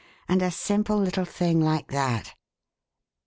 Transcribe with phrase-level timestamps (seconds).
[0.27, 2.33] And a simple little thing like that!"